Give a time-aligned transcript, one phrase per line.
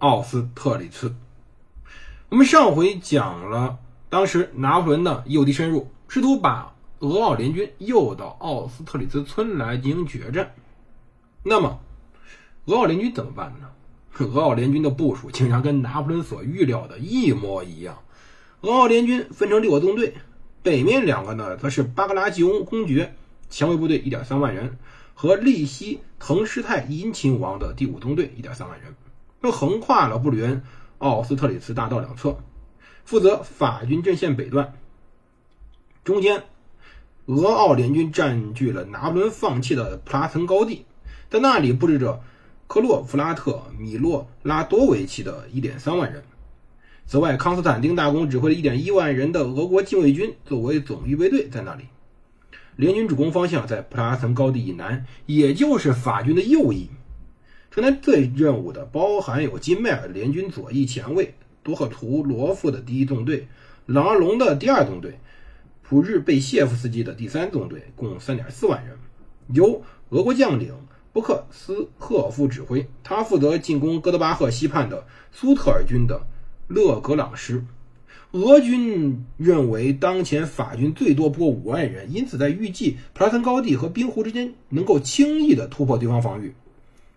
[0.00, 1.14] 奥斯特里茨。
[2.30, 10.54] 我们上回讲了，当时拿破仑的诱敌深入，试图把俄奥联军诱到奥斯特里茨村来进行决战。
[11.42, 11.80] 那么，
[12.64, 13.68] 俄奥联军怎么办呢？
[14.24, 17.98] 俄奥联军的部署竟然跟拿破仑所预料的一模一样。
[18.62, 20.14] 俄奥联军分成六个纵队，
[20.62, 23.14] 北面两个呢，则是巴格拉季翁公爵
[23.50, 24.78] 前卫部队一点三万人，
[25.12, 28.94] 和利希滕施泰因亲王的第五纵队一点三万人，
[29.42, 30.62] 又横跨了布吕恩
[30.98, 32.38] 奥斯特里茨大道两侧，
[33.04, 34.74] 负责法军阵线北段。
[36.04, 36.44] 中间，
[37.26, 40.84] 俄奥联军占据了拿破仑放弃的普拉岑高地。
[41.28, 42.22] 在那里布置着
[42.66, 46.22] 科洛弗拉特米洛拉多维奇的1.3万人。
[47.06, 51.84] 此外，康斯坦丁大公指挥了1.1万人的俄国禁卫军作为总预备队在那里。
[52.76, 56.90] 联军主攻方向在普拉岑高地以南，也就是法军的右翼。
[57.70, 63.46] 承担这一任务的包含有金麦尔联军左翼前卫多赫图罗夫的第一纵队、
[63.86, 65.18] 朗阿隆的第二纵队、
[65.82, 68.96] 普日贝谢夫斯基的第三纵队，共3.4万人，
[69.54, 70.74] 由俄国将领。
[71.12, 76.24] 布克斯赫夫指挥，他负责进攻哥德巴赫西畔的苏特尔军的
[76.68, 77.64] 勒格朗师。
[78.30, 86.54] 俄军认为当前法军最多不过五万人，因此在预计普拉森高地和冰湖之间能够轻易的突破对方防御，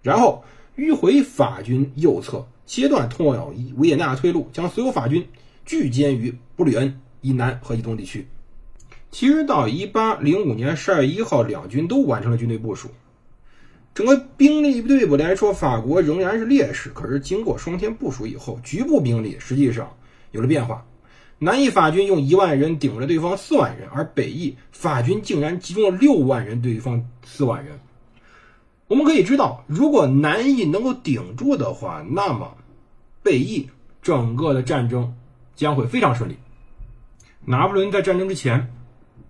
[0.03, 0.43] 然后
[0.77, 5.27] 迂回法军右侧，切断通往维也纳的退路，将所有法军
[5.65, 8.27] 聚歼于布吕恩以南和以东地区。
[9.09, 12.89] 其实到一八零五年十二月一号，两军都完成了军队部署。
[13.93, 16.89] 整个兵力队伍来说，法国仍然是劣势。
[16.89, 19.95] 可是经过双天部署以后，局部兵力实际上
[20.31, 20.85] 有了变化。
[21.37, 27.79] 南翼法军用一万人顶着对方四万人，而北翼法军竟然集中了六万人对方四万人。
[28.93, 32.55] 我们可以知道，如果南翼能够顶住的话，那么
[33.23, 33.67] 北翼
[34.03, 35.15] 整个的战争
[35.55, 36.37] 将会非常顺利。
[37.43, 38.71] 拿破仑在战争之前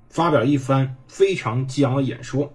[0.10, 2.52] 发表了一番非常激昂的演说。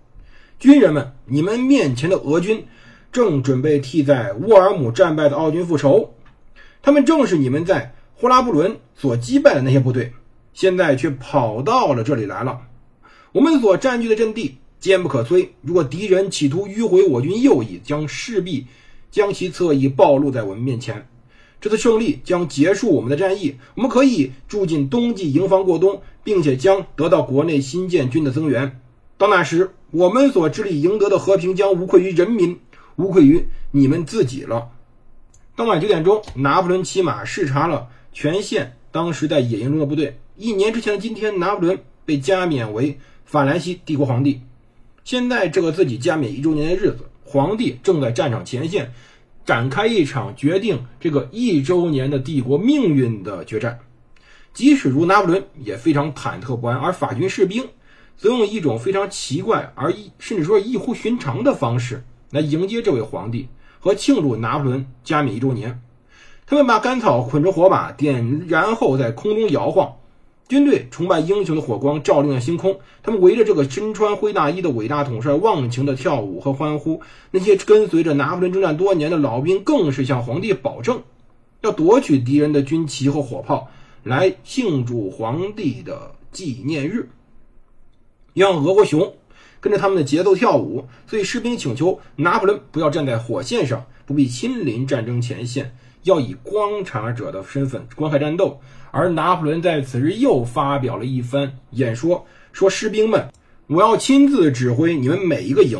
[0.59, 2.67] 军人们，你们面前的俄军
[3.11, 6.13] 正准备替在沃尔姆战败的奥军复仇，
[6.83, 10.13] 他们正是你们在霍拉布伦所击败的那些部队，
[10.53, 12.61] 现在却跑到了这里来了。
[13.33, 18.67] 我们所占据的阵地坚不可摧，如果敌人企图迂回我军右翼，将势必
[19.11, 21.09] 将其侧翼暴露在我们面前。
[21.61, 28.81] 这次胜利将结束我们的战役，我们可以住进冬季营房过冬，并且将得到国内新建军的增援。
[29.17, 29.71] 到那时。
[29.91, 32.61] 我们所致力赢得的和平将无愧于人民，
[32.97, 34.69] 无愧于你们自己了。
[35.57, 40.19] 当晚九点钟，拿破仑骑马视察了全县当时在野营中的部队。
[40.37, 44.43] 一年之前的今天，拿破仑被加冕为法兰西帝国皇帝。
[45.09, 48.93] 现在这个自己加冕一周年的日子，皇帝正在战场前线
[49.47, 53.79] 展开一场决定这个一周年的帝国命运的决战。
[54.53, 57.67] 即使如拿破仑也非常忐忑不安，而法军士兵。
[58.19, 63.49] 则用一种非常奇怪而异甚至说异乎寻常的方式来迎接这位皇帝
[63.79, 65.81] 和庆祝拿破仑加冕一周年。
[66.45, 69.97] 他们把干草捆成火把，点燃后在空中摇晃。
[70.49, 72.81] 军队崇拜英雄的火光照亮了星空。
[73.03, 77.03] 他们围着这个身穿灰大衣的伟大统帅忘情的跳舞和欢呼。
[77.31, 81.03] 那些跟随着拿破仑征战多年的老兵更是向皇帝保证，
[81.61, 83.69] 要夺取敌人的军旗和火炮，
[84.03, 87.11] 来庆祝皇帝的纪念日。
[88.35, 89.15] 让俄国熊
[89.61, 95.75] 跟着他们的节奏跳舞，所以士兵请求拿破仑不要站在火线上，不必亲临战争前线，
[96.09, 98.59] 要以观察者的身份观看战斗。
[98.91, 103.29] 而拿破仑在此日又发表了一番演说，说：“士兵们，
[103.67, 105.79] 我要亲自指挥你们每一个营。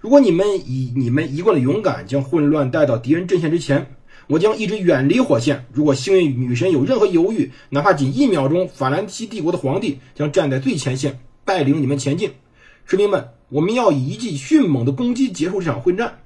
[0.00, 3.94] 如果你们以你们一贯的勇敢将混乱带到敌人阵线之前，
[4.26, 5.64] 我将一直远离火线。
[5.72, 12.30] 如果幸运女神有任何犹豫，哪怕仅一秒钟，法兰西帝国的皇帝将站在最前线。”带领你们前进，
[12.84, 16.18] 士兵们，我们要以一记迅猛的攻击结束这场混战。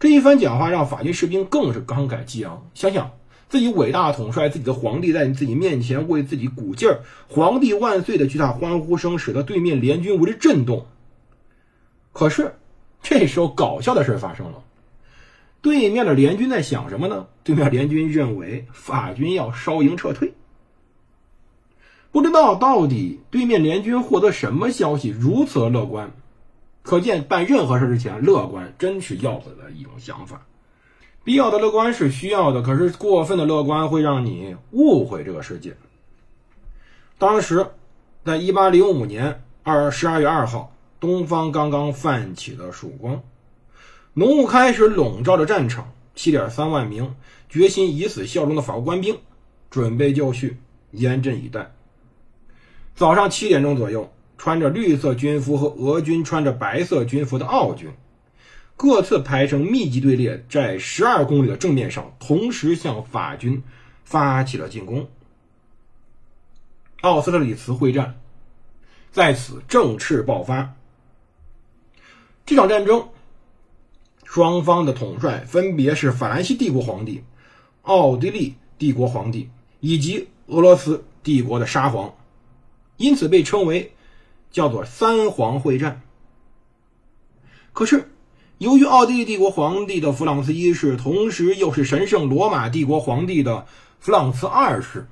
[0.00, 2.68] 这一番讲话让法军士兵更是慷慨激昂。
[2.74, 3.12] 想想
[3.48, 10.86] 自己伟大统帅自己的皇帝在自己面前为自己鼓劲儿，“皇帝万岁”的巨大欢呼声使得对面联军为之震动。
[12.12, 12.54] 可是
[13.02, 14.62] 这时候搞笑的事发生了，
[15.62, 17.26] 对面的联军在想什么呢？
[17.42, 20.34] 对面联军认为法军要烧营撤退。
[22.10, 26.12] 不知道到底对面联军获得什么消息如此乐观？
[26.88, 30.46] 可见办任何事之前，乐观真是要不得的一种想法。
[31.22, 35.76] 必要的乐观是需要的，可是过分的乐观会让你误会这个世界。
[37.18, 37.66] 当时，
[38.24, 43.22] 在一八零五年二十二月二号，东方刚刚泛起了曙光，
[44.14, 45.92] 浓雾开始笼罩着战场。
[46.14, 47.14] 七点三万名
[47.50, 49.18] 决心以死效忠的法国官兵
[49.70, 50.56] 准备就绪，
[50.92, 51.70] 严阵以待。
[52.94, 57.90] 早上七点钟左右，穿着绿色军服和俄军穿着白色军服的奥军，
[58.76, 63.62] 各自排成密集队列，在十二公里的正面上，同时向法军
[64.04, 65.08] 发起了进攻。
[67.00, 68.18] 奥斯特里茨会战
[69.10, 70.74] 在此正式爆发。
[72.46, 73.08] 这场战争，
[74.24, 77.22] 双方的统帅分别是法兰西帝国皇帝、
[77.82, 79.50] 奥地利帝国皇帝
[79.80, 82.14] 以及俄罗斯帝国的沙皇。
[82.96, 83.92] 因此被称为
[84.50, 86.02] 叫做“三皇会战”。
[87.72, 88.10] 可是，
[88.58, 93.66] 由于奥地利帝国皇帝的弗朗茨一世，同时又是神圣罗马帝国皇帝的
[94.00, 95.06] 弗朗茨二世，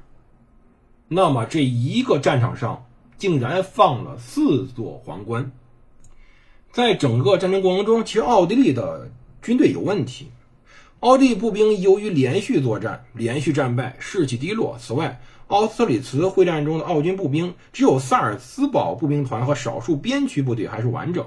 [1.08, 2.86] 那么这一个战场上
[3.16, 5.52] 竟然放了四座皇冠。
[6.72, 9.10] 在整个战争过程中，其实奥地利的
[9.40, 10.30] 军队有问题，
[11.06, 14.76] 奥地利步兵由于连续作战，连续战败，士气低落。
[14.80, 21.24] 此外，奥斯特里茨会战中的奥军步兵只有萨尔茨堡步兵团和少数边区部队还是完整，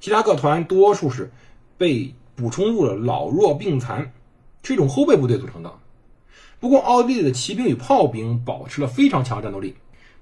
[0.00, 1.30] 其他各团多数是
[1.76, 4.10] 被补充入了老弱病残，
[4.62, 5.70] 是一种后备部队组成的。
[6.58, 9.74] 不过，奥地利的骑兵与炮兵保持了非常强的战斗力，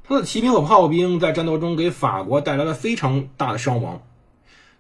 [0.02, 4.02] 他的骑兵和炮兵在战斗中给法国带来了非常大的伤亡。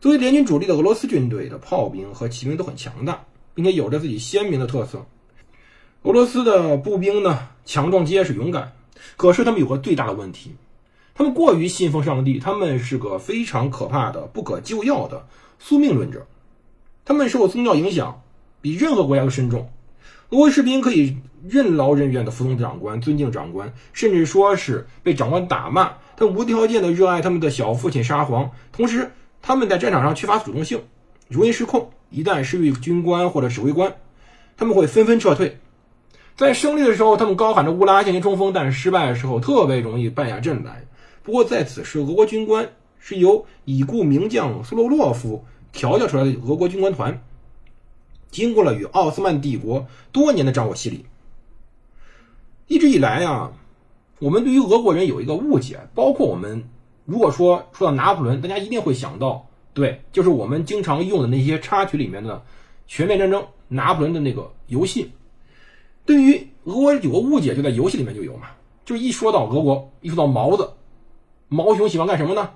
[0.00, 3.22] 作为联军主力的俄罗斯军队的炮兵和骑兵都很强大，
[3.58, 5.04] 并且有着自己鲜明的特色。
[6.02, 8.70] 俄罗斯的步兵呢，强壮结实勇敢，
[9.16, 10.54] 可是他们有个最大的问题，
[11.12, 15.26] 他们过于信奉上帝，他们是个非常可怕的、不可救药的
[15.58, 16.24] 宿命论者，
[17.04, 18.22] 他们受宗教影响
[18.60, 19.68] 比任何国家都深重。
[20.30, 21.16] 俄国士兵可以
[21.48, 28.48] 任劳任怨地服从长官，尊敬长官，甚至说是被长官打骂，他无条件地热爱他们的小父亲沙皇。
[28.70, 29.10] 同时，
[29.42, 30.80] 他们在战场上缺乏主动性，
[31.28, 33.94] 容易失控，一旦失去军官或者指挥官，
[34.56, 35.58] 他们会纷纷撤退。
[36.36, 40.84] 在胜利的时候，他们高喊着“乌拉”进行冲锋；但是失败的时候，特别容易败下阵来。
[41.24, 47.20] 不过在此时，俄国军官是由已故名将苏洛洛夫调教出来的俄国军官团，
[48.30, 51.04] 经过了与奥斯曼帝国多年的战火洗礼。
[52.68, 53.52] 一直以来啊，
[54.20, 56.68] 我们对于俄国人有一个误解，包括我们
[57.04, 59.47] 如果说说到拿破仑，大家一定会想到，
[59.78, 62.34] 对，就是我们经常用的那些插曲里面的
[62.88, 65.08] 《全面战争》拿破仑的那个游戏。
[66.04, 68.48] 对于俄国有个误解，就在游戏里面就有嘛，
[68.84, 70.68] 就一说到俄国，一说到毛子，
[71.46, 72.50] 毛熊喜欢干什么呢？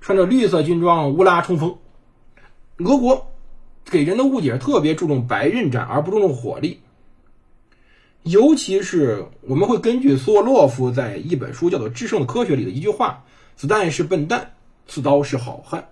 [0.00, 1.76] 穿着绿色军装乌拉冲锋。
[2.78, 3.32] 俄国
[3.86, 6.80] 给人的误解是特别注重白刃战，而不注重火力。
[8.22, 13.24] 尤其是我们会根据苏沃洛夫在一本书叫做《制胜的科学》里的一句话
[13.56, 14.52] ：“子弹是笨蛋，
[14.86, 15.88] 刺刀是好汉。”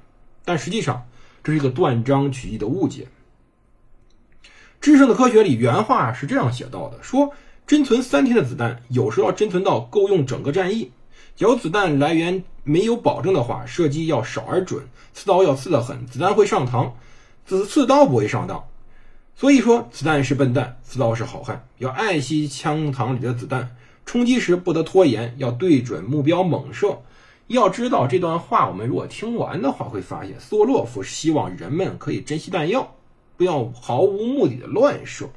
[0.48, 1.06] 但实际上
[1.44, 3.06] 这是一个断章取义的误解。
[4.80, 7.34] 《制胜的科学》里原话是这样写到的：说
[7.66, 10.90] 珍存三天的子弹，有时候要珍存到够用整个战役。
[11.36, 16.92] 有子弹来源没有保证的话，射击要少而准，刺刀要刺得狠，子弹会上膛，
[17.44, 18.64] 子刺刀不会上当。
[19.36, 21.68] 所以说，子弹是笨蛋，刺刀是好汉。
[21.76, 27.02] 要爱惜枪膛里的子弹，冲击时不得拖延，要对准目标猛射。
[27.48, 32.94] 要知道这段话，我们如果听完的话，会发现梭洛夫希望人们可以珍惜弹药。
[33.36, 35.30] 不要毫无目的的乱射，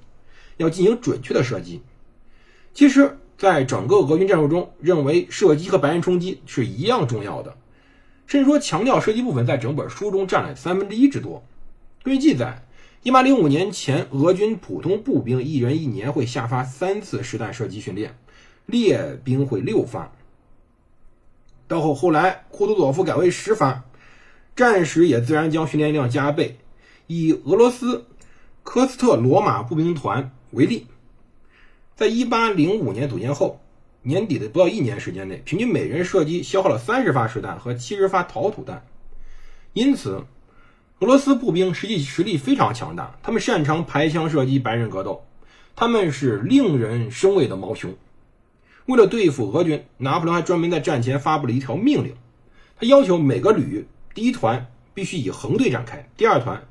[0.58, 1.82] 要进行准确的射击。
[2.74, 7.56] 其实，在整个俄军战术中，认为射击和白刃冲击是一样重要的，
[8.26, 11.44] 甚至说强调射击部分在整本书中占了三分之一之多。
[12.04, 12.64] 根据记载，
[13.04, 18.18] 一八零五年前，俄军普通步兵一人一年会下发三次实弹射击训练，
[18.66, 20.12] 列兵会六发。
[21.72, 23.86] 到后后来，库图佐夫改为十发，
[24.58, 26.58] 战时也自然将训练量加倍。
[27.08, 28.08] 以俄罗斯
[28.62, 30.88] 科斯特罗马步兵团为例，
[31.96, 33.62] 在一八零五年组建后，
[34.02, 38.86] 年底的不到一年时间内，平均每人射击消耗了三十发实弹和七十发陶土弹。
[39.72, 40.26] 因此，
[41.00, 45.24] 俄罗斯步兵实际实力非常强大，他们擅长排枪射击、白刃格斗，
[45.78, 47.96] 他们是令人生畏的毛熊。
[48.86, 52.14] 为了对付俄军，拿破仑还专门在战前发布了一条命令，
[52.80, 56.62] 他要求每个旅第一团必须以横队展开，第二团。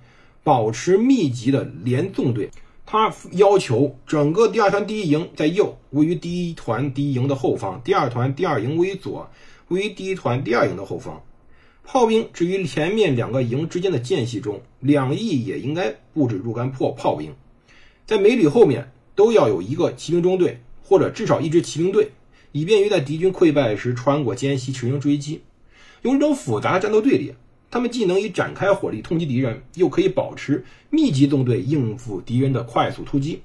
[0.43, 2.51] 保持密集的连纵队。
[2.87, 9.29] 他要求整个第二团第一营在右，位于第一团第一营的后方；第二团第二营位于左，
[9.69, 11.23] 位于第一团第二营的后方。
[11.85, 17.35] 炮兵至于前面两个营之间的间隙中，两翼也应该布置若干破炮兵，
[18.07, 20.61] 在每旅后面都要有一个骑兵中队，
[20.91, 22.11] 或者至少一支骑兵队，
[22.51, 25.41] 以便于在敌军溃败时穿过间隙驰行追击。
[26.03, 27.37] 用这种复杂的战斗队列，
[27.71, 33.41] 他们既能以展开火力痛击敌人，又可以保持密集纵队应付敌人的快速突击。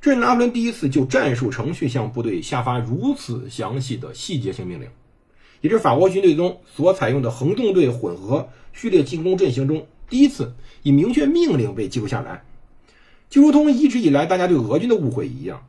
[0.00, 4.88] 这是拿破仑第一次就战术程序向部队下发如此详细的细节性命令。
[5.60, 12.44] 也是法国军队中所采用的横纵队混合序列进攻阵型中第一次以明确命令被记录下来，
[13.28, 15.66] 就如同一直以来大家对俄军的误会一样，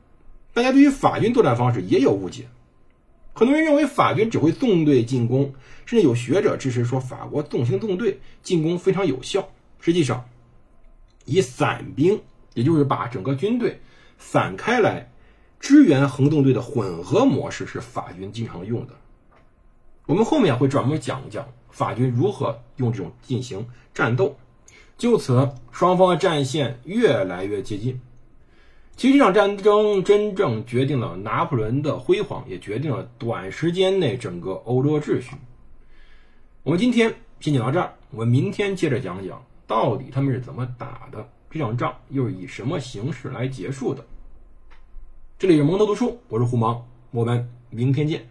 [0.58, 2.48] 大家对于法军作战方式也有误解。
[3.36, 5.54] 很多人认为法军只会纵队进攻，
[5.86, 9.50] 甚至有学者支持说法国纵行纵队进攻非常有效。
[9.80, 10.28] 实际上，
[11.26, 12.20] 以散兵，
[12.56, 13.82] 也就是把整个军队
[14.18, 15.12] 散开来
[15.60, 18.94] 支援横纵队的混合模式，是法军经常用的。
[20.08, 24.36] 我们后面会专门讲一讲法军如何用这种进行战斗，
[24.98, 28.02] 就此双方的战线越来越接近。
[28.98, 35.36] 其实这场战争真正决定了拿破仑的辉煌，也决定了短时间内整个欧洲秩序。
[36.64, 44.04] 我们今天先讲到这儿，我们明天接着讲讲到底他们是怎么打的，这场仗又是以什么形式来结束的。
[45.38, 48.28] 这里是蒙头读书，我是胡芒，我们明天见。